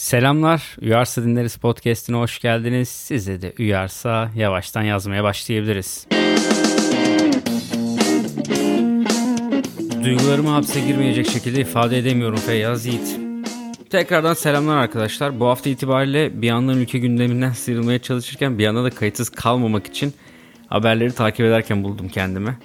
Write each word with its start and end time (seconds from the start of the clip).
Selamlar. 0.00 0.76
Uyarsa 0.82 1.24
Dinleriz 1.24 1.56
Podcast'ine 1.56 2.16
hoş 2.16 2.38
geldiniz. 2.38 2.88
Size 2.88 3.42
de 3.42 3.52
uyarsa 3.58 4.30
yavaştan 4.36 4.82
yazmaya 4.82 5.24
başlayabiliriz. 5.24 6.06
Duygularımı 10.04 10.48
hapse 10.48 10.80
girmeyecek 10.80 11.30
şekilde 11.30 11.60
ifade 11.60 11.98
edemiyorum 11.98 12.38
Feyyaz 12.38 12.86
Yiğit. 12.86 13.20
Tekrardan 13.90 14.34
selamlar 14.34 14.76
arkadaşlar. 14.76 15.40
Bu 15.40 15.46
hafta 15.46 15.70
itibariyle 15.70 16.42
bir 16.42 16.46
yandan 16.46 16.78
ülke 16.78 16.98
gündeminden 16.98 17.52
sıyrılmaya 17.52 17.98
çalışırken 17.98 18.58
bir 18.58 18.64
yandan 18.64 18.84
da 18.84 18.90
kayıtsız 18.90 19.28
kalmamak 19.28 19.86
için 19.86 20.14
haberleri 20.66 21.12
takip 21.12 21.46
ederken 21.46 21.84
buldum 21.84 22.08
kendimi. 22.08 22.58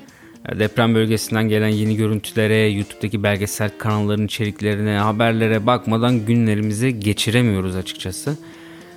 Deprem 0.54 0.96
bölgesinden 0.96 1.50
gelen 1.50 1.68
yeni 1.68 1.96
görüntülere, 1.96 2.70
YouTube'daki 2.70 3.24
belgesel 3.24 3.70
kanalların 3.78 4.26
içeriklerine, 4.26 4.98
haberlere 4.98 5.66
bakmadan 5.66 6.26
günlerimizi 6.26 7.00
geçiremiyoruz 7.00 7.76
açıkçası. 7.76 8.38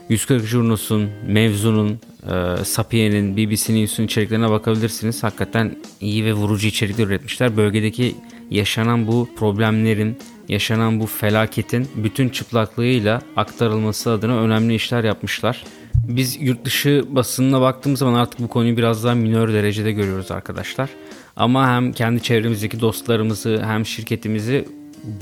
140 0.09 0.47
Jurnos'un, 0.47 1.11
Mevzu'nun, 1.27 2.01
e, 2.23 2.65
Sapiye'nin, 2.65 3.37
BBC 3.37 3.75
News'un 3.75 4.05
içeriklerine 4.05 4.51
bakabilirsiniz. 4.51 5.23
Hakikaten 5.23 5.77
iyi 6.01 6.25
ve 6.25 6.33
vurucu 6.33 6.67
içerikler 6.67 7.07
üretmişler. 7.07 7.57
Bölgedeki 7.57 8.15
yaşanan 8.51 9.07
bu 9.07 9.29
problemlerin, 9.37 10.19
yaşanan 10.49 11.01
bu 11.01 11.07
felaketin 11.07 11.89
bütün 11.97 12.29
çıplaklığıyla 12.29 13.23
aktarılması 13.37 14.11
adına 14.11 14.41
önemli 14.41 14.75
işler 14.75 15.05
yapmışlar. 15.05 15.65
Biz 16.03 16.41
yurt 16.41 16.65
dışı 16.65 17.05
basınına 17.09 17.61
baktığımız 17.61 17.99
zaman 17.99 18.15
artık 18.15 18.41
bu 18.41 18.49
konuyu 18.49 18.77
biraz 18.77 19.05
daha 19.05 19.15
minör 19.15 19.53
derecede 19.53 19.93
görüyoruz 19.93 20.31
arkadaşlar. 20.31 20.91
Ama 21.37 21.69
hem 21.69 21.93
kendi 21.93 22.23
çevremizdeki 22.23 22.81
dostlarımızı 22.81 23.63
hem 23.65 23.87
şirketimizi 23.87 24.69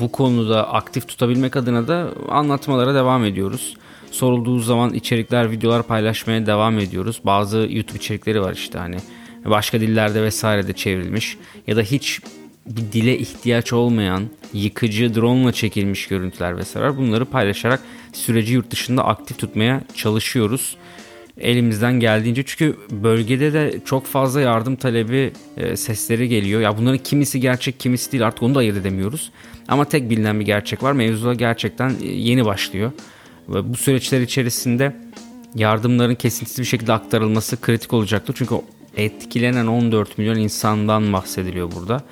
bu 0.00 0.12
konuda 0.12 0.72
aktif 0.72 1.08
tutabilmek 1.08 1.56
adına 1.56 1.88
da 1.88 2.10
anlatmalara 2.28 2.94
devam 2.94 3.24
ediyoruz. 3.24 3.76
Sorulduğu 4.10 4.58
zaman 4.58 4.94
içerikler, 4.94 5.50
videolar 5.50 5.82
paylaşmaya 5.82 6.46
devam 6.46 6.78
ediyoruz. 6.78 7.20
Bazı 7.24 7.56
YouTube 7.56 7.98
içerikleri 7.98 8.40
var 8.40 8.52
işte 8.52 8.78
hani 8.78 8.96
başka 9.44 9.80
dillerde 9.80 10.22
vesaire 10.22 10.66
de 10.66 10.72
çevrilmiş 10.72 11.38
ya 11.66 11.76
da 11.76 11.82
hiç 11.82 12.20
bir 12.66 12.92
dile 12.92 13.18
ihtiyaç 13.18 13.72
olmayan 13.72 14.22
yıkıcı 14.52 15.14
drone 15.14 15.42
ile 15.42 15.52
çekilmiş 15.52 16.08
görüntüler 16.08 16.56
vesaire 16.56 16.96
bunları 16.96 17.24
paylaşarak 17.24 17.80
süreci 18.12 18.52
yurt 18.52 18.70
dışında 18.70 19.04
aktif 19.04 19.38
tutmaya 19.38 19.82
çalışıyoruz 19.94 20.76
elimizden 21.40 22.00
geldiğince 22.00 22.42
çünkü 22.46 22.76
bölgede 22.90 23.52
de 23.52 23.80
çok 23.84 24.06
fazla 24.06 24.40
yardım 24.40 24.76
talebi 24.76 25.32
e, 25.56 25.76
sesleri 25.76 26.28
geliyor. 26.28 26.60
Ya 26.60 26.78
bunların 26.78 26.98
kimisi 26.98 27.40
gerçek 27.40 27.80
kimisi 27.80 28.12
değil 28.12 28.26
artık 28.26 28.42
onu 28.42 28.54
da 28.54 28.58
ayırt 28.58 28.76
edemiyoruz. 28.76 29.32
Ama 29.68 29.84
tek 29.84 30.10
bilinen 30.10 30.40
bir 30.40 30.44
gerçek 30.44 30.82
var. 30.82 30.92
Mevzular 30.92 31.34
gerçekten 31.34 31.90
e, 32.02 32.06
yeni 32.06 32.44
başlıyor. 32.44 32.92
Ve 33.48 33.72
bu 33.72 33.76
süreçler 33.76 34.20
içerisinde 34.20 34.96
yardımların 35.54 36.14
kesintisiz 36.14 36.58
bir 36.58 36.64
şekilde 36.64 36.92
aktarılması 36.92 37.60
kritik 37.60 37.92
olacaktır. 37.92 38.34
Çünkü 38.38 38.54
etkilenen 38.96 39.66
14 39.66 40.18
milyon 40.18 40.36
insandan 40.36 41.12
bahsediliyor 41.12 41.72
burada. 41.72 42.02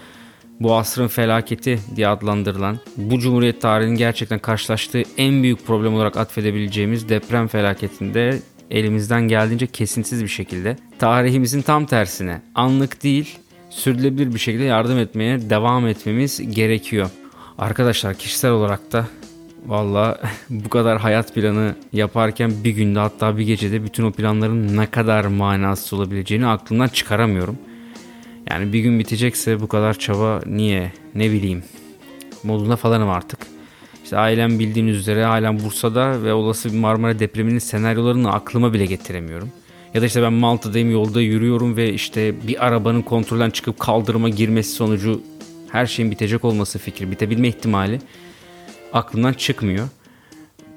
Bu 0.61 0.75
asrın 0.75 1.09
felaketi 1.09 1.79
diye 1.97 2.09
adlandırılan, 2.09 2.79
bu 2.97 3.19
Cumhuriyet 3.19 3.61
tarihinin 3.61 3.97
gerçekten 3.97 4.39
karşılaştığı 4.39 5.03
en 5.17 5.43
büyük 5.43 5.67
problem 5.67 5.95
olarak 5.95 6.17
atfedebileceğimiz 6.17 7.09
deprem 7.09 7.49
felaketinde 7.49 8.39
elimizden 8.71 9.23
geldiğince 9.23 9.67
kesintisiz 9.67 10.23
bir 10.23 10.29
şekilde 10.29 10.77
tarihimizin 10.99 11.63
tam 11.63 11.87
tersine 11.87 12.43
anlık 12.55 13.03
değil 13.03 13.39
sürdürülebilir 13.71 14.35
bir 14.35 14.39
şekilde 14.39 14.65
yardım 14.65 14.99
etmeye 14.99 15.51
devam 15.51 15.87
etmemiz 15.87 16.55
gerekiyor. 16.55 17.11
Arkadaşlar 17.59 18.15
kişisel 18.15 18.51
olarak 18.51 18.93
da 18.93 19.07
valla 19.67 20.21
bu 20.51 20.69
kadar 20.69 20.99
hayat 20.99 21.35
planı 21.35 21.75
yaparken 21.93 22.53
bir 22.65 22.71
günde 22.71 22.99
hatta 22.99 23.39
bir 23.39 23.43
gecede 23.43 23.85
bütün 23.85 24.05
o 24.05 24.13
planların 24.13 24.77
ne 24.77 24.87
kadar 24.87 25.25
manasız 25.25 25.93
olabileceğini 25.93 26.47
aklımdan 26.47 26.89
çıkaramıyorum. 26.89 27.59
Yani 28.55 28.73
bir 28.73 28.81
gün 28.81 28.99
bitecekse 28.99 29.61
bu 29.61 29.69
kadar 29.69 29.99
çaba 29.99 30.41
niye 30.47 30.93
ne 31.15 31.31
bileyim 31.31 31.63
modunda 32.43 32.77
falanım 32.77 33.11
artık. 33.11 33.39
İşte 34.05 34.19
ailem 34.19 34.59
bildiğiniz 34.59 34.97
üzere 34.97 35.27
ailem 35.27 35.61
Bursa'da 35.61 36.23
ve 36.23 36.33
olası 36.33 36.73
bir 36.73 36.79
Marmara 36.79 37.19
depreminin 37.19 37.59
senaryolarını 37.59 38.33
aklıma 38.33 38.73
bile 38.73 38.87
getiremiyorum. 38.87 39.51
Ya 39.95 40.03
da 40.03 40.07
işte 40.07 40.23
ben 40.23 40.33
Malta'dayım 40.33 40.91
yolda 40.91 41.21
yürüyorum 41.21 41.77
ve 41.77 41.93
işte 41.93 42.47
bir 42.49 42.67
arabanın 42.67 43.03
kontrolden 43.03 43.51
çıkıp 43.51 43.79
kaldırıma 43.79 44.29
girmesi 44.29 44.71
sonucu 44.71 45.23
her 45.73 45.87
şeyin 45.87 46.11
bitecek 46.11 46.45
olması 46.45 46.79
fikri, 46.79 47.11
bitebilme 47.11 47.49
ihtimali 47.49 48.01
aklımdan 48.93 49.33
çıkmıyor. 49.33 49.89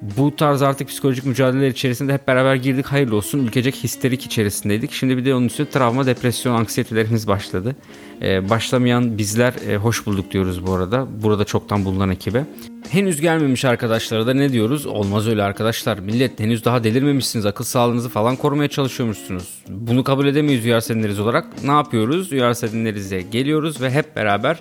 Bu 0.02 0.36
tarz 0.36 0.62
artık 0.62 0.88
psikolojik 0.88 1.26
mücadeleler 1.26 1.68
içerisinde 1.68 2.12
hep 2.12 2.28
beraber 2.28 2.54
girdik. 2.54 2.86
Hayırlı 2.86 3.16
olsun. 3.16 3.38
Ülkecek 3.38 3.74
histerik 3.74 4.26
içerisindeydik. 4.26 4.92
Şimdi 4.92 5.16
bir 5.16 5.24
de 5.24 5.34
onun 5.34 5.46
üstüne 5.46 5.70
travma, 5.70 6.06
depresyon, 6.06 6.54
anksiyetelerimiz 6.54 7.26
başladı. 7.26 7.76
Ee, 8.22 8.50
başlamayan 8.50 9.18
bizler 9.18 9.54
e, 9.68 9.76
hoş 9.76 10.06
bulduk 10.06 10.30
diyoruz 10.30 10.66
bu 10.66 10.72
arada. 10.72 11.06
Burada 11.22 11.44
çoktan 11.44 11.84
bulunan 11.84 12.10
ekibe. 12.10 12.44
Henüz 12.90 13.20
gelmemiş 13.20 13.64
arkadaşlara 13.64 14.26
da 14.26 14.34
ne 14.34 14.52
diyoruz? 14.52 14.86
Olmaz 14.86 15.28
öyle 15.28 15.42
arkadaşlar. 15.42 15.98
Millet 15.98 16.40
henüz 16.40 16.64
daha 16.64 16.84
delirmemişsiniz. 16.84 17.46
Akıl 17.46 17.64
sağlığınızı 17.64 18.08
falan 18.08 18.36
korumaya 18.36 18.68
çalışıyormuşsunuz. 18.68 19.58
Bunu 19.68 20.04
kabul 20.04 20.26
edemeyiz 20.26 20.64
Uyar 20.64 20.80
Sedinleriz 20.80 21.20
olarak. 21.20 21.64
Ne 21.64 21.72
yapıyoruz? 21.72 22.32
Uyar 22.32 22.54
Sedinleriz'e 22.54 23.22
geliyoruz 23.22 23.80
ve 23.80 23.90
hep 23.90 24.16
beraber 24.16 24.58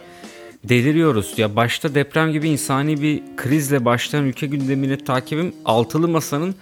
deliriyoruz. 0.64 1.34
Ya 1.38 1.56
başta 1.56 1.96
deprem 1.96 2.32
gibi 2.32 2.50
insani 2.50 3.02
bir 3.02 3.22
krizle 3.38 3.86
başlayan 3.86 4.26
ülke 4.26 4.48
gündemini 4.48 4.98
takibim 4.98 5.54
altılı 5.66 6.08
masanın 6.08 6.56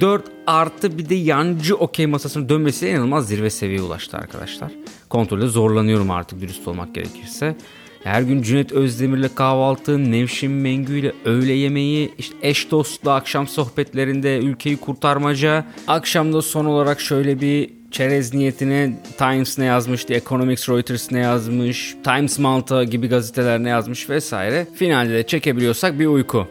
4 0.00 0.24
artı 0.46 0.98
bir 0.98 1.08
de 1.08 1.14
yancı 1.14 1.76
okey 1.76 2.06
masasının 2.06 2.48
dönmesiyle 2.48 2.92
inanılmaz 2.92 3.28
zirve 3.28 3.50
seviyeye 3.50 3.82
ulaştı 3.82 4.16
arkadaşlar. 4.16 4.72
Kontrolde 5.08 5.46
zorlanıyorum 5.46 6.10
artık 6.10 6.40
dürüst 6.40 6.68
olmak 6.68 6.94
gerekirse. 6.94 7.56
Her 8.04 8.22
gün 8.22 8.42
Cüneyt 8.42 8.72
Özdemir'le 8.72 9.34
kahvaltı, 9.34 10.10
Nevşin 10.10 10.50
Mengü 10.50 10.98
ile 10.98 11.12
öğle 11.24 11.52
yemeği, 11.52 12.14
işte 12.18 12.36
eş 12.42 12.70
dostla 12.70 13.14
akşam 13.14 13.48
sohbetlerinde 13.48 14.38
ülkeyi 14.38 14.76
kurtarmaca. 14.76 15.66
Akşamda 15.86 16.42
son 16.42 16.64
olarak 16.64 17.00
şöyle 17.00 17.40
bir 17.40 17.79
çerez 17.90 18.34
niyetine 18.34 18.92
Times 19.18 19.58
ne 19.58 19.64
yazmış, 19.64 20.04
The 20.04 20.14
Economics 20.14 20.68
Reuters 20.68 21.10
ne 21.12 21.18
yazmış, 21.18 21.96
Times 22.04 22.38
Malta 22.38 22.84
gibi 22.84 23.08
gazeteler 23.08 23.62
ne 23.62 23.68
yazmış 23.68 24.10
vesaire. 24.10 24.66
Finalde 24.74 25.14
de 25.14 25.26
çekebiliyorsak 25.26 25.98
bir 25.98 26.06
uyku. 26.06 26.46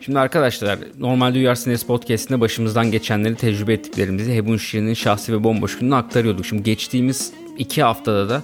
Şimdi 0.00 0.18
arkadaşlar 0.18 0.78
normalde 0.98 1.38
Uyarsınız 1.38 1.82
Podcast'inde 1.82 2.40
başımızdan 2.40 2.90
geçenleri 2.90 3.34
tecrübe 3.34 3.72
ettiklerimizi 3.72 4.34
Hebun 4.34 4.56
Şirin'in 4.56 4.94
şahsi 4.94 5.32
ve 5.32 5.44
bomboş 5.44 5.78
gününü 5.78 5.94
aktarıyorduk. 5.94 6.46
Şimdi 6.46 6.62
geçtiğimiz 6.62 7.32
iki 7.58 7.82
haftada 7.82 8.28
da 8.28 8.42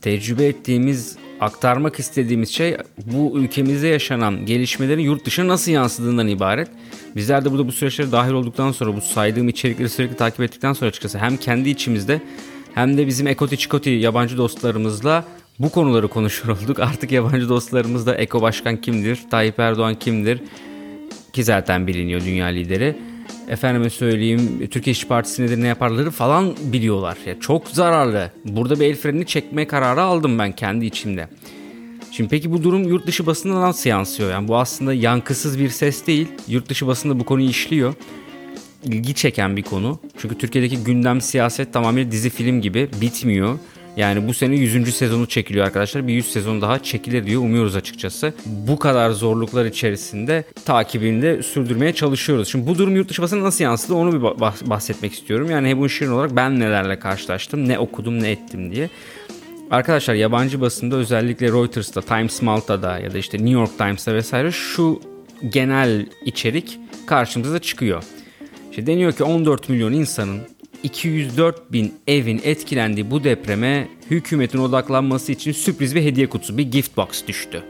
tecrübe 0.00 0.46
ettiğimiz 0.46 1.16
aktarmak 1.40 1.98
istediğimiz 1.98 2.48
şey 2.48 2.76
bu 3.06 3.38
ülkemizde 3.38 3.88
yaşanan 3.88 4.46
gelişmelerin 4.46 5.02
yurt 5.02 5.26
dışına 5.26 5.48
nasıl 5.48 5.72
yansıdığından 5.72 6.28
ibaret. 6.28 6.68
Bizler 7.16 7.44
de 7.44 7.50
burada 7.50 7.66
bu 7.66 7.72
süreçlere 7.72 8.12
dahil 8.12 8.32
olduktan 8.32 8.72
sonra 8.72 8.96
bu 8.96 9.00
saydığım 9.00 9.48
içerikleri 9.48 9.88
sürekli 9.88 10.16
takip 10.16 10.40
ettikten 10.40 10.72
sonra 10.72 10.88
açıkçası 10.88 11.18
hem 11.18 11.36
kendi 11.36 11.68
içimizde 11.68 12.20
hem 12.74 12.98
de 12.98 13.06
bizim 13.06 13.26
Ekoti 13.26 13.58
Çikoti 13.58 13.90
yabancı 13.90 14.36
dostlarımızla 14.36 15.24
bu 15.58 15.70
konuları 15.70 16.08
konuşur 16.08 16.48
olduk. 16.62 16.80
Artık 16.80 17.12
yabancı 17.12 17.48
dostlarımız 17.48 18.06
da 18.06 18.14
Eko 18.14 18.42
Başkan 18.42 18.76
kimdir, 18.76 19.20
Tayyip 19.30 19.58
Erdoğan 19.58 19.94
kimdir 19.94 20.40
ki 21.32 21.44
zaten 21.44 21.86
biliniyor 21.86 22.20
dünya 22.20 22.46
lideri 22.46 22.96
efendime 23.48 23.90
söyleyeyim 23.90 24.68
Türkiye 24.70 24.92
İş 24.92 25.06
Partisi 25.06 25.42
nedir 25.42 25.62
ne 25.62 25.66
yaparları 25.66 26.10
falan 26.10 26.54
biliyorlar. 26.72 27.18
Ya 27.26 27.40
çok 27.40 27.68
zararlı. 27.68 28.30
Burada 28.44 28.80
bir 28.80 28.84
el 28.86 28.96
frenini 28.96 29.26
çekme 29.26 29.66
kararı 29.66 30.02
aldım 30.02 30.38
ben 30.38 30.52
kendi 30.52 30.86
içimde. 30.86 31.28
Şimdi 32.12 32.30
peki 32.30 32.52
bu 32.52 32.64
durum 32.64 32.88
yurt 32.88 33.06
dışı 33.06 33.26
basında 33.26 33.60
nasıl 33.60 33.90
yansıyor? 33.90 34.30
Yani 34.30 34.48
bu 34.48 34.56
aslında 34.56 34.94
yankısız 34.94 35.58
bir 35.58 35.68
ses 35.68 36.06
değil. 36.06 36.28
Yurt 36.48 36.68
dışı 36.68 36.86
basında 36.86 37.20
bu 37.20 37.24
konuyu 37.24 37.48
işliyor. 37.48 37.94
İlgi 38.84 39.14
çeken 39.14 39.56
bir 39.56 39.62
konu. 39.62 40.00
Çünkü 40.18 40.38
Türkiye'deki 40.38 40.84
gündem 40.84 41.20
siyaset 41.20 41.72
tamamen 41.72 42.10
dizi 42.10 42.30
film 42.30 42.60
gibi 42.60 42.88
bitmiyor. 43.00 43.58
Yani 43.98 44.28
bu 44.28 44.34
sene 44.34 44.56
100. 44.56 44.94
sezonu 44.96 45.26
çekiliyor 45.26 45.66
arkadaşlar. 45.66 46.06
Bir 46.06 46.12
100 46.12 46.32
sezon 46.32 46.60
daha 46.60 46.82
çekilir 46.82 47.26
diyor 47.26 47.42
umuyoruz 47.42 47.76
açıkçası. 47.76 48.34
Bu 48.46 48.78
kadar 48.78 49.10
zorluklar 49.10 49.64
içerisinde 49.64 50.44
takibini 50.64 51.22
de 51.22 51.42
sürdürmeye 51.42 51.92
çalışıyoruz. 51.92 52.48
Şimdi 52.48 52.66
bu 52.66 52.78
durum 52.78 52.96
yurt 52.96 53.08
dışı 53.08 53.22
basına 53.22 53.42
nasıl 53.42 53.64
yansıdı 53.64 53.94
onu 53.94 54.12
bir 54.12 54.22
bahsetmek 54.70 55.12
istiyorum. 55.12 55.50
Yani 55.50 55.68
Hebun 55.68 55.86
Şirin 55.86 56.10
olarak 56.10 56.36
ben 56.36 56.60
nelerle 56.60 56.98
karşılaştım, 56.98 57.68
ne 57.68 57.78
okudum, 57.78 58.22
ne 58.22 58.30
ettim 58.30 58.72
diye. 58.72 58.90
Arkadaşlar 59.70 60.14
yabancı 60.14 60.60
basında 60.60 60.96
özellikle 60.96 61.46
Reuters'ta, 61.46 62.00
Times 62.00 62.42
Malta'da 62.42 62.98
ya 62.98 63.14
da 63.14 63.18
işte 63.18 63.38
New 63.38 63.52
York 63.52 63.78
Times'ta 63.78 64.14
vesaire 64.14 64.52
şu 64.52 65.00
genel 65.48 66.06
içerik 66.24 66.78
karşımıza 67.06 67.58
çıkıyor. 67.58 68.02
İşte 68.70 68.86
deniyor 68.86 69.12
ki 69.12 69.24
14 69.24 69.68
milyon 69.68 69.92
insanın 69.92 70.40
204 70.82 71.72
bin 71.72 71.94
evin 72.06 72.40
etkilendiği 72.44 73.10
bu 73.10 73.24
depreme 73.24 73.88
hükümetin 74.10 74.58
odaklanması 74.58 75.32
için 75.32 75.52
sürpriz 75.52 75.94
bir 75.94 76.02
hediye 76.02 76.28
kutusu, 76.28 76.58
bir 76.58 76.70
gift 76.70 76.96
box 76.96 77.26
düştü. 77.26 77.62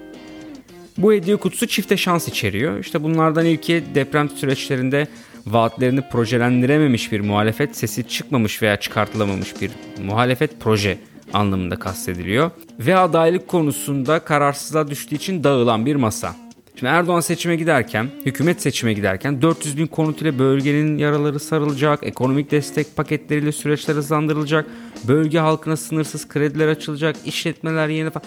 Bu 0.99 1.13
hediye 1.13 1.37
kutusu 1.37 1.67
çifte 1.67 1.97
şans 1.97 2.29
içeriyor. 2.29 2.79
İşte 2.79 3.03
bunlardan 3.03 3.47
ilki 3.47 3.85
deprem 3.95 4.31
süreçlerinde 4.31 5.09
vaatlerini 5.47 6.01
projelendirememiş 6.13 7.13
bir 7.13 7.21
muhalefet, 7.21 7.77
sesi 7.77 8.09
çıkmamış 8.09 8.63
veya 8.63 8.77
çıkartılamamış 8.77 9.61
bir 9.61 9.71
muhalefet 10.05 10.51
proje 10.61 10.99
anlamında 11.33 11.77
kastediliyor. 11.77 12.51
Ve 12.79 12.97
adaylık 12.97 13.49
konusunda 13.49 14.19
kararsızlığa 14.19 14.89
düştüğü 14.89 15.15
için 15.15 15.45
dağılan 15.45 15.87
bir 15.87 15.97
masa. 15.97 16.48
Şimdi 16.79 16.93
Erdoğan 16.93 17.21
seçime 17.21 17.57
giderken, 17.57 18.09
hükümet 18.27 18.63
seçime 18.63 18.93
giderken 18.93 19.43
400 19.43 19.79
bin 19.79 19.87
konut 19.87 20.23
ile 20.23 20.39
bölgenin 20.39 20.99
yaraları 20.99 21.41
sarılacak, 21.41 22.01
ekonomik 22.03 22.51
destek 22.51 22.97
paketleriyle 22.97 23.53
süreçler 23.53 23.95
hızlandırılacak, 23.95 24.67
bölge 25.09 25.39
halkına 25.39 25.77
sınırsız 25.77 26.29
krediler 26.29 26.69
açılacak, 26.69 27.17
işletmeler 27.25 27.89
yeni 27.89 28.11
falan. 28.11 28.27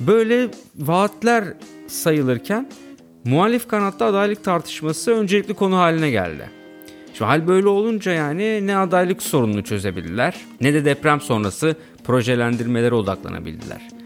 Böyle 0.00 0.48
vaatler 0.76 1.44
sayılırken 1.86 2.70
muhalif 3.24 3.68
kanatta 3.68 4.04
adaylık 4.04 4.44
tartışması 4.44 5.10
öncelikli 5.10 5.54
konu 5.54 5.76
haline 5.76 6.10
geldi. 6.10 6.50
Şimdi 7.14 7.28
hal 7.28 7.46
böyle 7.46 7.68
olunca 7.68 8.12
yani 8.12 8.66
ne 8.66 8.76
adaylık 8.76 9.22
sorununu 9.22 9.64
çözebildiler 9.64 10.34
ne 10.60 10.74
de 10.74 10.84
deprem 10.84 11.20
sonrası 11.20 11.76
projelendirmelere 12.04 12.94
odaklanabildiler 12.94 13.97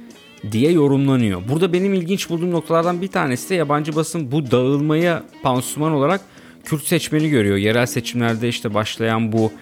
diye 0.53 0.73
yorumlanıyor. 0.73 1.43
Burada 1.49 1.73
benim 1.73 1.95
ilginç 1.95 2.31
bulduğum 2.31 2.51
noktalardan 2.51 3.03
bir 3.03 3.09
tanesi 3.09 3.51
de 3.51 3.55
yabancı 3.55 3.97
basın 3.97 4.33
bu 4.33 4.51
dağılmaya 4.51 5.23
pansuman 5.43 5.93
olarak 5.93 6.21
Kürt 6.65 6.85
seçmeni 6.85 7.31
görüyor. 7.31 7.57
Yerel 7.57 7.87
seçimlerde 7.87 8.49
işte 8.49 8.75
başlayan 8.75 9.33
bu 9.33 9.53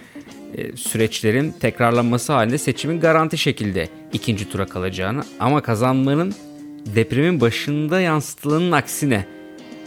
e, 0.57 0.77
süreçlerin 0.77 1.51
tekrarlanması 1.51 2.33
halinde 2.33 2.57
seçimin 2.57 2.99
garanti 2.99 3.37
şekilde 3.37 3.89
ikinci 4.13 4.49
tura 4.49 4.65
kalacağını 4.65 5.23
ama 5.39 5.61
kazanmanın 5.61 6.33
depremin 6.95 7.41
başında 7.41 8.01
yansıtılanın 8.01 8.71
aksine 8.71 9.25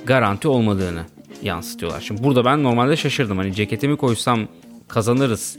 garanti 0.06 0.49
olmadığını 0.49 1.02
yansıtıyorlar. 1.43 2.00
Şimdi 2.00 2.25
burada 2.25 2.44
ben 2.44 2.62
normalde 2.62 2.96
şaşırdım. 2.96 3.38
Hani 3.38 3.55
ceketimi 3.55 3.96
koysam 3.96 4.49
kazanırız 4.88 5.56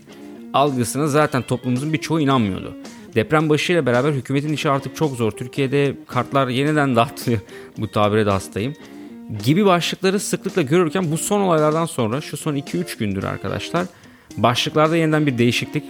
algısına 0.53 1.07
zaten 1.07 1.41
toplumumuzun 1.41 1.93
birçoğu 1.93 2.19
inanmıyordu. 2.19 2.73
Deprem 3.15 3.49
başıyla 3.49 3.85
beraber 3.85 4.11
hükümetin 4.11 4.53
işi 4.53 4.69
artık 4.69 4.95
çok 4.95 5.15
zor. 5.15 5.31
Türkiye'de 5.31 5.95
kartlar 6.07 6.47
yeniden 6.47 6.95
dağıtılıyor. 6.95 7.41
bu 7.77 7.87
tabire 7.87 8.25
de 8.25 8.29
hastayım. 8.29 8.73
Gibi 9.43 9.65
başlıkları 9.65 10.19
sıklıkla 10.19 10.61
görürken 10.61 11.11
bu 11.11 11.17
son 11.17 11.41
olaylardan 11.41 11.85
sonra 11.85 12.21
şu 12.21 12.37
son 12.37 12.55
2-3 12.55 12.99
gündür 12.99 13.23
arkadaşlar 13.23 13.85
başlıklarda 14.37 14.97
yeniden 14.97 15.25
bir 15.25 15.37
değişiklik. 15.37 15.83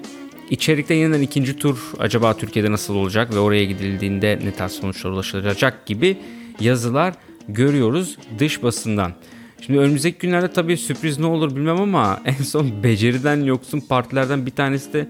İçerikte 0.50 0.94
yeniden 0.94 1.22
ikinci 1.22 1.58
tur 1.58 1.78
acaba 2.00 2.38
Türkiye'de 2.38 2.72
nasıl 2.72 2.96
olacak 2.96 3.34
ve 3.34 3.40
oraya 3.40 3.66
gidildiğinde 3.66 4.40
ne 4.44 4.52
tarz 4.52 4.72
sonuçlar 4.72 5.12
ulaşılacak 5.12 5.86
gibi 5.86 6.18
yazılar 6.60 7.14
görüyoruz 7.48 8.18
dış 8.40 8.64
basından. 8.64 9.14
Şimdi 9.62 9.80
önümüzdeki 9.80 10.18
günlerde 10.18 10.54
tabii 10.54 10.78
sürpriz 10.78 11.20
ne 11.20 11.26
olur 11.26 11.56
bilmem 11.56 11.82
ama 11.82 12.22
en 12.26 12.44
son 12.44 12.84
beceriden 12.84 13.44
yoksun 13.44 13.80
partilerden 13.80 14.46
bir 14.46 14.52
tanesi 14.52 14.94
de 14.94 15.08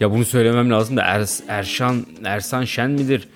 ya 0.00 0.10
bunu 0.10 0.24
söylemem 0.24 0.70
lazım 0.70 0.96
da 0.96 1.02
er, 1.02 1.28
Erşan 1.48 2.06
Ersan 2.24 2.64
Şen 2.64 2.90
midir? 2.90 3.28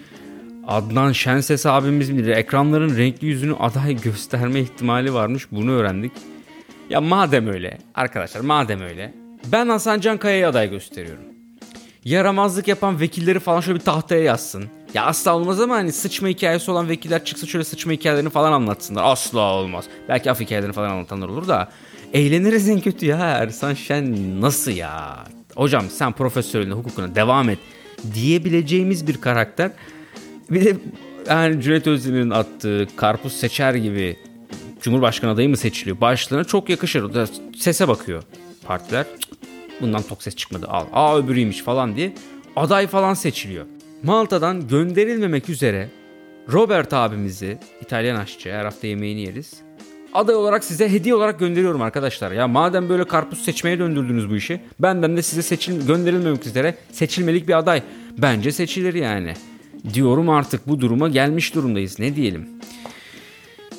Adnan 0.66 1.12
Şenses 1.12 1.66
abimiz 1.66 2.10
midir? 2.10 2.28
Ekranların 2.28 2.96
renkli 2.96 3.26
yüzünü 3.26 3.54
aday 3.54 4.00
gösterme 4.00 4.60
ihtimali 4.60 5.14
varmış. 5.14 5.52
Bunu 5.52 5.72
öğrendik. 5.72 6.12
Ya 6.90 7.00
madem 7.00 7.48
öyle 7.48 7.78
arkadaşlar 7.94 8.40
madem 8.40 8.80
öyle 8.82 9.14
ben 9.52 9.68
Hasan 9.68 10.00
Can 10.00 10.18
Kaya'ya 10.18 10.48
aday 10.48 10.70
gösteriyorum. 10.70 11.24
Yaramazlık 12.04 12.68
yapan 12.68 13.00
vekilleri 13.00 13.40
falan 13.40 13.60
şöyle 13.60 13.78
bir 13.78 13.84
tahtaya 13.84 14.22
yazsın. 14.22 14.64
Ya 14.94 15.04
asla 15.04 15.36
olmaz 15.36 15.60
ama 15.60 15.74
hani 15.74 15.92
sıçma 15.92 16.28
hikayesi 16.28 16.70
olan 16.70 16.88
vekiller 16.88 17.24
çıksa 17.24 17.46
şöyle 17.46 17.64
sıçma 17.64 17.92
hikayelerini 17.92 18.30
falan 18.30 18.52
anlatsınlar. 18.52 19.02
Asla 19.04 19.54
olmaz. 19.54 19.84
Belki 20.08 20.30
af 20.30 20.40
hikayelerini 20.40 20.74
falan 20.74 20.90
anlatanlar 20.90 21.28
olur 21.28 21.48
da. 21.48 21.68
Eğleniriz 22.12 22.68
en 22.68 22.80
kötü 22.80 23.06
ya 23.06 23.18
Ersan 23.18 23.74
Şen 23.74 24.40
nasıl 24.40 24.70
ya? 24.70 25.24
Hocam 25.58 25.90
sen 25.90 26.12
profesörlüğüne 26.12 26.74
hukukuna 26.74 27.14
devam 27.14 27.48
et 27.48 27.58
diyebileceğimiz 28.14 29.06
bir 29.06 29.20
karakter. 29.20 29.70
Bir 30.50 30.64
de 30.64 30.76
yani 31.28 31.62
Cüneyt 31.62 31.86
Özdemir'in 31.86 32.30
attığı 32.30 32.88
karpuz 32.96 33.32
seçer 33.32 33.74
gibi 33.74 34.16
Cumhurbaşkanı 34.80 35.30
adayı 35.30 35.48
mı 35.48 35.56
seçiliyor? 35.56 36.00
Başlığına 36.00 36.44
çok 36.44 36.68
yakışır. 36.68 37.02
O 37.02 37.14
da 37.14 37.26
sese 37.56 37.88
bakıyor 37.88 38.22
partiler. 38.66 39.06
Bundan 39.80 40.02
tok 40.02 40.22
ses 40.22 40.36
çıkmadı 40.36 40.66
al. 40.66 40.86
Aa 40.92 41.18
öbürüymüş 41.18 41.62
falan 41.62 41.96
diye 41.96 42.12
aday 42.56 42.86
falan 42.86 43.14
seçiliyor. 43.14 43.66
Malta'dan 44.02 44.68
gönderilmemek 44.68 45.48
üzere 45.48 45.88
Robert 46.52 46.92
abimizi 46.92 47.58
İtalyan 47.80 48.16
aşçı 48.16 48.52
her 48.52 48.64
hafta 48.64 48.86
yemeğini 48.86 49.20
yeriz. 49.20 49.67
Aday 50.14 50.34
olarak 50.34 50.64
size 50.64 50.92
hediye 50.92 51.14
olarak 51.14 51.38
gönderiyorum 51.38 51.82
arkadaşlar. 51.82 52.32
Ya 52.32 52.48
madem 52.48 52.88
böyle 52.88 53.04
karpuz 53.04 53.38
seçmeye 53.44 53.78
döndürdünüz 53.78 54.30
bu 54.30 54.36
işi. 54.36 54.60
Benden 54.78 55.16
de 55.16 55.22
size 55.22 55.42
seçil 55.42 55.86
gönderilmemek 55.86 56.46
üzere 56.46 56.74
seçilmelik 56.92 57.48
bir 57.48 57.58
aday. 57.58 57.82
Bence 58.18 58.52
seçilir 58.52 58.94
yani. 58.94 59.34
Diyorum 59.94 60.28
artık 60.28 60.68
bu 60.68 60.80
duruma 60.80 61.08
gelmiş 61.08 61.54
durumdayız. 61.54 61.98
Ne 61.98 62.16
diyelim. 62.16 62.48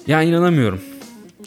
Ya 0.07 0.21
inanamıyorum. 0.21 0.81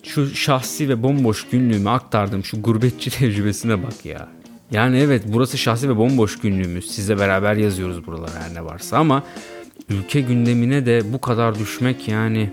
Şu 0.03 0.35
şahsi 0.35 0.89
ve 0.89 1.03
bomboş 1.03 1.47
günlüğümü 1.49 1.91
aktardığım 1.91 2.45
şu 2.45 2.63
gurbetçi 2.63 3.11
tecrübesine 3.19 3.83
bak 3.83 4.05
ya. 4.05 4.29
Yani 4.71 4.99
evet 4.99 5.23
burası 5.27 5.59
şahsi 5.59 5.89
ve 5.89 5.97
bomboş 5.97 6.39
günlüğümüz. 6.39 6.91
Sizle 6.91 7.19
beraber 7.19 7.57
yazıyoruz 7.57 8.07
buralara 8.07 8.43
her 8.43 8.55
ne 8.55 8.65
varsa 8.65 8.99
ama 8.99 9.23
ülke 9.89 10.21
gündemine 10.21 10.87
de 10.87 11.13
bu 11.13 11.21
kadar 11.21 11.59
düşmek 11.59 12.09
yani 12.09 12.53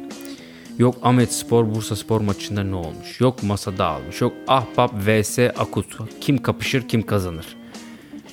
Yok 0.79 0.95
Ahmet 1.03 1.33
Spor 1.33 1.75
Bursa 1.75 1.95
Spor 1.95 2.21
maçında 2.21 2.63
ne 2.63 2.75
olmuş? 2.75 3.21
Yok 3.21 3.43
masa 3.43 3.77
dağılmış. 3.77 4.21
Yok 4.21 4.33
Ahbap 4.47 4.93
vs 5.07 5.39
Akut. 5.39 5.97
Kim 6.21 6.37
kapışır 6.37 6.87
kim 6.87 7.05
kazanır? 7.05 7.45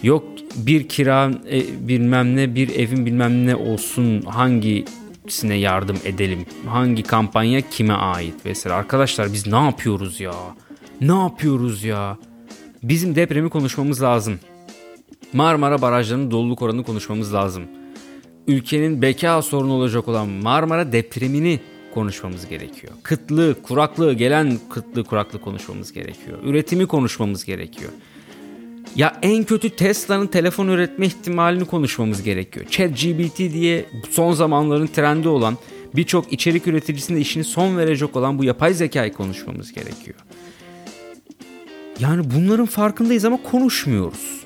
Yok 0.03 0.25
bir 0.57 0.89
kira 0.89 1.31
e, 1.51 1.89
bilmem 1.89 2.37
ne 2.37 2.55
bir 2.55 2.75
evin 2.75 3.07
bilmem 3.07 3.47
ne 3.47 3.57
olsun 3.57 4.23
hangisine 4.23 5.55
yardım 5.55 5.97
edelim? 6.05 6.47
Hangi 6.67 7.03
kampanya 7.03 7.61
kime 7.61 7.95
ait 7.95 8.35
mesela? 8.45 8.77
Arkadaşlar 8.77 9.33
biz 9.33 9.47
ne 9.47 9.65
yapıyoruz 9.65 10.21
ya? 10.21 10.35
Ne 11.01 11.15
yapıyoruz 11.15 11.85
ya? 11.85 12.19
Bizim 12.83 13.15
depremi 13.15 13.51
konuşmamız 13.51 14.03
lazım. 14.03 14.39
Marmara 15.33 15.83
barajlarının 15.83 16.31
doluluk 16.31 16.63
oranını 16.63 16.85
konuşmamız 16.85 17.35
lazım. 17.35 17.63
Ülkenin 18.47 19.03
beka 19.03 19.43
sorunu 19.43 19.73
olacak 19.73 20.09
olan 20.09 20.29
Marmara 20.29 20.93
depremini 20.93 21.61
konuşmamız 21.97 22.49
gerekiyor. 22.49 22.93
Kıtlığı, 23.03 23.63
kuraklığı, 23.63 24.13
gelen 24.13 24.59
kıtlığı, 24.71 25.05
kuraklığı 25.05 25.41
konuşmamız 25.41 25.93
gerekiyor. 25.93 26.39
Üretimi 26.45 26.87
konuşmamız 26.87 27.45
gerekiyor. 27.45 27.91
Ya 28.97 29.19
en 29.23 29.45
kötü 29.45 29.71
Tesla'nın 29.71 30.26
telefon 30.26 30.69
üretme 30.69 31.07
ihtimalini 31.07 31.65
konuşmamız 31.65 32.23
gerekiyor. 32.23 32.67
ChatGPT 32.71 33.38
diye 33.38 33.87
son 34.11 34.33
zamanların 34.33 34.87
trendi 34.87 35.29
olan 35.29 35.59
birçok 35.95 36.33
içerik 36.33 36.67
üreticisinin 36.67 37.21
işini 37.21 37.45
son 37.45 37.76
verecek 37.76 38.17
olan 38.17 38.38
bu 38.38 38.45
yapay 38.45 38.75
zekayı 38.75 39.12
konuşmamız 39.12 39.73
gerekiyor. 39.73 40.19
Yani 42.00 42.31
bunların 42.35 42.67
farkındayız 42.67 43.25
ama 43.25 43.43
konuşmuyoruz. 43.43 44.41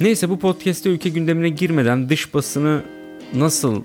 Neyse 0.00 0.28
bu 0.28 0.38
podcast'te 0.38 0.90
ülke 0.90 1.08
gündemine 1.08 1.48
girmeden 1.48 2.08
dış 2.08 2.34
basını 2.34 2.82
nasıl 3.34 3.82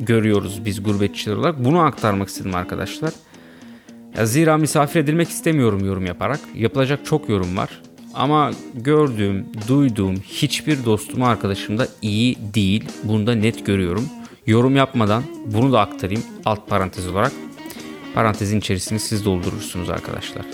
görüyoruz 0.00 0.64
biz 0.64 0.82
gurbetçiler 0.82 1.36
olarak. 1.36 1.64
Bunu 1.64 1.80
aktarmak 1.80 2.28
istedim 2.28 2.54
arkadaşlar. 2.54 3.12
Ya 4.16 4.26
zira 4.26 4.56
misafir 4.56 5.00
edilmek 5.00 5.28
istemiyorum 5.28 5.84
yorum 5.84 6.06
yaparak. 6.06 6.40
Yapılacak 6.54 7.06
çok 7.06 7.28
yorum 7.28 7.56
var. 7.56 7.82
Ama 8.14 8.50
gördüğüm, 8.74 9.46
duyduğum 9.68 10.16
hiçbir 10.16 10.84
dostum 10.84 11.22
arkadaşım 11.22 11.78
da 11.78 11.88
iyi 12.02 12.36
değil. 12.54 12.84
Bunu 13.04 13.26
da 13.26 13.34
net 13.34 13.66
görüyorum. 13.66 14.08
Yorum 14.46 14.76
yapmadan 14.76 15.22
bunu 15.46 15.72
da 15.72 15.80
aktarayım 15.80 16.22
alt 16.44 16.68
parantez 16.68 17.08
olarak. 17.08 17.32
Parantezin 18.14 18.58
içerisini 18.58 19.00
siz 19.00 19.24
doldurursunuz 19.24 19.90
arkadaşlar. 19.90 20.46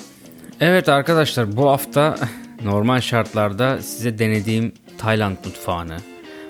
Evet 0.61 0.89
arkadaşlar 0.89 1.57
bu 1.57 1.71
hafta 1.71 2.19
normal 2.65 3.01
şartlarda 3.01 3.83
size 3.83 4.19
denediğim 4.19 4.73
Tayland 4.99 5.37
mutfağını, 5.45 5.97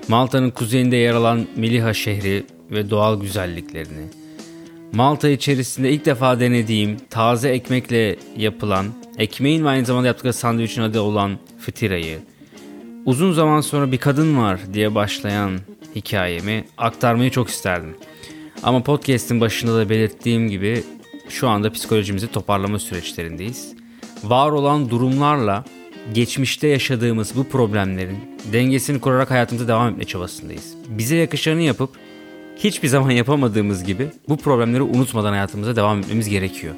Malta'nın 0.09 0.51
kuzeyinde 0.51 0.97
yer 0.97 1.15
alan 1.15 1.47
Miliha 1.57 1.95
şehri 1.95 2.47
ve 2.73 2.91
doğal 2.91 3.21
güzelliklerini, 3.21 4.07
Malta 4.93 5.29
içerisinde 5.29 5.93
ilk 5.93 6.05
defa 6.05 6.41
denediğim 6.41 6.97
taze 7.11 7.49
ekmekle 7.49 8.17
yapılan, 8.37 8.87
ekmeğin 9.19 9.65
ve 9.65 9.69
aynı 9.69 9.87
zamanda 9.87 10.07
yaptıkları 10.07 10.33
sandviçin 10.33 10.83
adı 10.83 11.01
olan 11.01 11.39
fıtirayı, 11.59 12.19
uzun 13.05 13.33
zaman 13.33 13.61
sonra 13.61 13.93
bir 13.93 13.99
kadın 13.99 14.39
var 14.39 14.61
diye 14.75 14.95
başlayan 14.95 15.59
hikayemi 15.97 16.65
aktarmayı 16.79 17.31
çok 17.31 17.49
isterdim. 17.49 17.97
Ama 18.63 18.83
podcast'in 18.83 19.41
başında 19.41 19.77
da 19.77 19.91
belirttiğim 19.91 20.49
gibi 20.49 20.85
şu 21.29 21.49
anda 21.49 21.73
psikolojimizi 21.73 22.27
toparlama 22.27 22.79
süreçlerindeyiz. 22.79 23.75
Var 24.25 24.51
olan 24.51 24.91
durumlarla 24.91 25.65
geçmişte 26.15 26.69
yaşadığımız 26.69 27.37
bu 27.37 27.45
problemlerin 27.45 28.19
dengesini 28.53 29.01
kurarak 29.01 29.31
hayatımıza 29.31 29.69
devam 29.69 29.93
etme 29.93 30.05
çabasındayız. 30.05 30.75
Bize 30.89 31.17
yakışanı 31.17 31.63
yapıp 31.63 31.91
hiçbir 32.57 32.89
zaman 32.89 33.11
yapamadığımız 33.11 33.85
gibi 33.85 34.11
bu 34.29 34.37
problemleri 34.37 34.83
unutmadan 34.83 35.33
hayatımıza 35.33 35.77
devam 35.77 35.99
etmemiz 35.99 36.29
gerekiyor. 36.29 36.75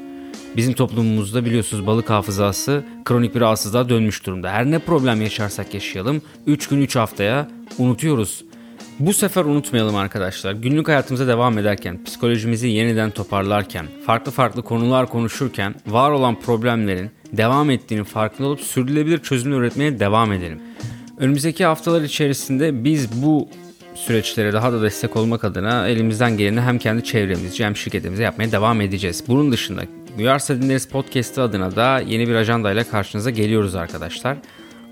Bizim 0.57 0.73
toplumumuzda 0.73 1.45
biliyorsunuz 1.45 1.87
balık 1.87 2.11
hafızası 2.11 2.85
kronik 3.05 3.35
bir 3.35 3.41
rahatsızlığa 3.41 3.89
dönmüş 3.89 4.27
durumda. 4.27 4.51
Her 4.51 4.71
ne 4.71 4.79
problem 4.79 5.23
yaşarsak 5.23 5.75
yaşayalım 5.75 6.23
3 6.47 6.69
gün 6.69 6.81
3 6.81 6.97
haftaya 6.97 7.49
unutuyoruz. 7.79 8.45
Bu 8.99 9.13
sefer 9.13 9.45
unutmayalım 9.45 9.97
arkadaşlar. 9.97 10.53
Günlük 10.53 10.89
hayatımıza 10.89 11.29
devam 11.29 11.59
ederken, 11.59 12.05
psikolojimizi 12.05 12.69
yeniden 12.69 13.11
toparlarken, 13.11 13.87
farklı 14.07 14.33
farklı 14.33 14.63
konular 14.63 15.07
konuşurken 15.07 15.75
var 15.87 16.11
olan 16.11 16.41
problemlerin 16.41 17.11
devam 17.33 17.71
ettiğini 17.71 18.05
farkında 18.05 18.49
olup 18.49 18.61
sürdürülebilir 18.61 19.19
çözümler 19.19 19.57
üretmeye 19.57 20.01
devam 20.01 20.33
edelim. 20.33 20.61
Önümüzdeki 21.19 21.65
haftalar 21.65 22.03
içerisinde 22.03 22.85
biz 22.85 23.23
bu 23.23 23.49
süreçlere 23.95 24.53
daha 24.53 24.73
da 24.73 24.83
destek 24.83 25.17
olmak 25.17 25.45
adına 25.45 25.89
elimizden 25.89 26.37
geleni 26.37 26.61
hem 26.61 26.79
kendi 26.79 27.05
çevremizce 27.05 27.65
hem 27.65 27.77
şirketimize 27.77 28.23
yapmaya 28.23 28.53
devam 28.53 28.81
edeceğiz. 28.81 29.25
Bunun 29.29 29.53
dışında 29.53 29.83
Duyarsa 30.19 30.63
Dinleriz 30.63 30.89
Podcast'ı 30.89 31.43
adına 31.43 31.77
da 31.77 32.01
yeni 32.01 32.29
bir 32.29 32.35
ajandayla 32.35 32.85
karşınıza 32.85 33.31
geliyoruz 33.31 33.75
arkadaşlar. 33.75 34.37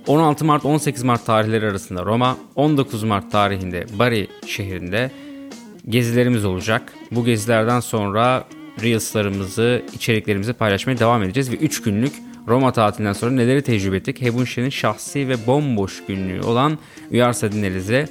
16 0.07 0.45
Mart 0.45 0.65
18 0.65 1.03
Mart 1.03 1.27
tarihleri 1.27 1.67
arasında 1.67 2.05
Roma, 2.05 2.37
19 2.57 3.03
Mart 3.03 3.33
tarihinde 3.33 3.87
Bari 3.99 4.29
şehrinde 4.47 5.11
gezilerimiz 5.89 6.45
olacak. 6.45 6.93
Bu 7.11 7.25
gezilerden 7.25 7.81
sonra 7.81 8.45
Reels'larımızı, 8.83 9.83
içeriklerimizi 9.95 10.53
paylaşmaya 10.53 10.99
devam 10.99 11.23
edeceğiz 11.23 11.53
ve 11.53 11.57
3 11.57 11.83
günlük 11.83 12.13
Roma 12.49 12.73
tatilinden 12.73 13.13
sonra 13.13 13.31
neleri 13.31 13.63
tecrübe 13.63 13.97
ettik? 13.97 14.23
Hebunşe'nin 14.23 14.71
şahsi 14.71 15.29
ve 15.29 15.47
bomboş 15.47 16.03
günlüğü 16.09 16.43
olan 16.43 16.79
Uyarsa 17.11 17.53
Dinleriz'e 17.53 18.09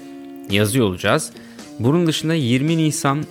yazıyor 0.49 0.85
olacağız. 0.85 1.31
Bunun 1.79 2.07
dışında 2.07 2.33
20 2.33 2.77
Nisan 2.77 3.23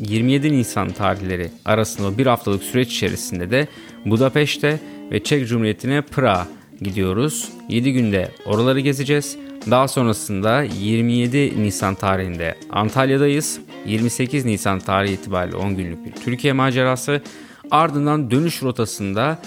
27 0.00 0.52
Nisan 0.52 0.90
tarihleri 0.90 1.50
arasında 1.64 2.18
bir 2.18 2.26
haftalık 2.26 2.62
süreç 2.62 2.92
içerisinde 2.92 3.50
de 3.50 3.68
Budapeşte 4.04 4.80
ve 5.10 5.22
Çek 5.22 5.48
Cumhuriyeti'ne 5.48 6.02
Prag 6.02 6.46
gidiyoruz. 6.80 7.48
7 7.68 7.92
günde 7.92 8.30
oraları 8.46 8.80
gezeceğiz. 8.80 9.36
Daha 9.70 9.88
sonrasında 9.88 10.62
27 10.62 11.62
Nisan 11.62 11.94
tarihinde 11.94 12.54
Antalya'dayız. 12.70 13.60
28 13.86 14.44
Nisan 14.44 14.78
tarihi 14.78 15.14
itibariyle 15.14 15.56
10 15.56 15.76
günlük 15.76 16.06
bir 16.06 16.12
Türkiye 16.12 16.52
macerası. 16.52 17.22
Ardından 17.70 18.30
dönüş 18.30 18.62
rotasında 18.62 19.38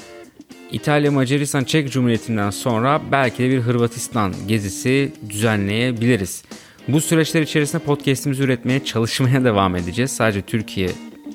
İtalya, 0.71 1.11
Macaristan, 1.11 1.63
Çek 1.63 1.91
Cumhuriyeti'nden 1.91 2.49
sonra 2.49 3.01
belki 3.11 3.43
de 3.43 3.49
bir 3.49 3.59
Hırvatistan 3.59 4.33
gezisi 4.47 5.13
düzenleyebiliriz. 5.29 6.43
Bu 6.87 7.01
süreçler 7.01 7.41
içerisinde 7.41 7.83
podcast'imizi 7.83 8.43
üretmeye 8.43 8.83
çalışmaya 8.83 9.43
devam 9.43 9.75
edeceğiz. 9.75 10.11
Sadece 10.11 10.41
Türkiye 10.41 10.89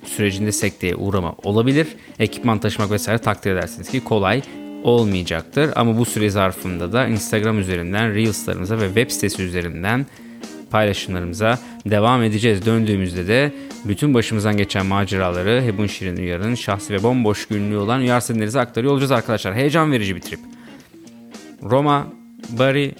sürecinde 0.04 0.52
sekteye 0.52 0.96
uğrama 0.96 1.34
olabilir. 1.42 1.86
Ekipman 2.18 2.58
taşımak 2.58 2.90
vesaire 2.90 3.18
takdir 3.18 3.50
edersiniz 3.50 3.88
ki 3.88 4.04
kolay 4.04 4.42
olmayacaktır. 4.84 5.70
Ama 5.76 5.98
bu 5.98 6.04
süre 6.04 6.30
zarfında 6.30 6.92
da 6.92 7.06
Instagram 7.06 7.58
üzerinden 7.58 8.14
Reels'larımıza 8.14 8.80
ve 8.80 8.86
web 8.86 9.10
sitesi 9.10 9.42
üzerinden 9.42 10.06
paylaşımlarımıza 10.70 11.58
devam 11.86 12.22
edeceğiz. 12.22 12.66
Döndüğümüzde 12.66 13.26
de 13.26 13.52
bütün 13.84 14.14
başımızdan 14.14 14.56
geçen 14.56 14.86
maceraları 14.86 15.62
Hebun 15.62 15.86
Şirin 15.86 16.16
Uyar'ın 16.16 16.54
şahsi 16.54 16.92
ve 16.92 17.02
bomboş 17.02 17.46
günlüğü 17.46 17.76
olan 17.76 18.00
Uyar 18.00 18.20
Sinirlerinize 18.20 18.60
aktarıyor 18.60 18.92
olacağız 18.92 19.12
arkadaşlar. 19.12 19.54
Heyecan 19.54 19.92
verici 19.92 20.16
bir 20.16 20.20
trip. 20.20 20.40
Roma, 21.62 22.06
Bari, 22.58 22.94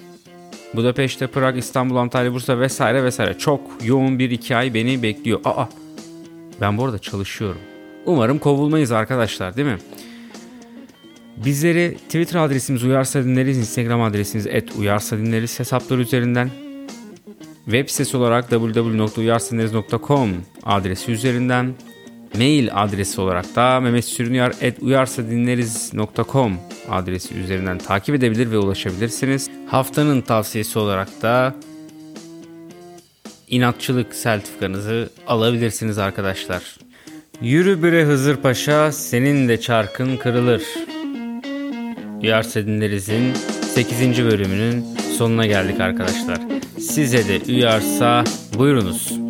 Budapeşte, 0.75 1.27
Prag, 1.27 1.59
İstanbul, 1.59 1.97
Antalya, 1.97 2.33
Bursa 2.33 2.61
vesaire 2.61 3.05
vesaire. 3.05 3.39
Çok 3.39 3.61
yoğun 3.85 4.19
bir 4.19 4.31
iki 4.31 4.57
ay 4.57 4.75
beni 4.75 5.03
bekliyor. 5.03 5.41
Aa 5.45 5.67
ben 6.61 6.79
bu 6.79 6.85
arada 6.85 6.99
çalışıyorum. 6.99 7.61
Umarım 8.07 8.39
kovulmayız 8.39 8.93
arkadaşlar 8.93 9.57
değil 9.57 9.69
mi? 9.69 9.79
Bizleri 11.45 11.97
Twitter 11.97 12.41
adresimiz 12.41 12.85
Uyarsa 12.85 13.25
Dinleriz, 13.25 13.59
Instagram 13.59 14.03
adresimiz 14.03 14.47
et 14.47 14.77
Uyarsa 14.79 15.19
Dinleriz 15.19 15.61
hesapları 15.61 16.01
üzerinden 16.01 16.51
web 17.65 17.89
sitesi 17.89 18.17
olarak 18.17 18.51
www.uyarsadinleriz.com 18.51 20.31
adresi 20.63 21.13
üzerinden 21.13 21.75
mail 22.39 22.69
adresi 22.73 23.21
olarak 23.21 23.57
da 23.57 23.81
mehmetsürünüyar.uyarsadinleriz.com 23.81 26.59
adresi 26.91 27.35
üzerinden 27.35 27.79
takip 27.79 28.15
edebilir 28.15 28.51
ve 28.51 28.59
ulaşabilirsiniz. 28.59 29.51
Haftanın 29.67 30.21
tavsiyesi 30.21 30.79
olarak 30.79 31.23
da 31.23 31.55
inatçılık 33.49 34.15
sertifikanızı 34.15 35.11
alabilirsiniz 35.27 35.99
arkadaşlar. 35.99 36.63
Yürü 37.43 37.83
bre 37.83 38.05
Hızır 38.05 38.37
Paşa 38.37 38.93
senin 38.93 39.49
de 39.49 39.61
çarkın 39.61 40.17
kırılır. 40.17 40.63
Uyarsa 42.23 42.67
dinleriz'in 42.67 43.35
8. 43.75 44.25
bölümünün 44.25 44.85
sonuna 45.19 45.47
geldik 45.47 45.81
arkadaşlar. 45.81 46.39
Size 46.79 47.29
de 47.29 47.53
uyarsa 47.53 48.25
buyurunuz. 48.59 49.22